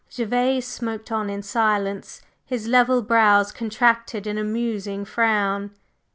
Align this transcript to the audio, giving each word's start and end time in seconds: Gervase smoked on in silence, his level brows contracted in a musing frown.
Gervase 0.09 0.67
smoked 0.67 1.11
on 1.11 1.29
in 1.29 1.43
silence, 1.43 2.23
his 2.43 2.65
level 2.67 3.03
brows 3.03 3.51
contracted 3.51 4.25
in 4.25 4.39
a 4.39 4.43
musing 4.43 5.05
frown. 5.05 5.75